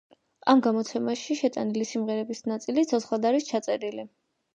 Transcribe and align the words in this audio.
ამ 0.51 0.61
გამოცემაში 0.67 1.35
შეტანილი 1.41 1.85
სიმღერების 1.89 2.41
ნაწილი 2.53 2.85
ცოცხლად 2.93 3.29
არის 3.33 3.47
ჩაწერილი. 3.51 4.07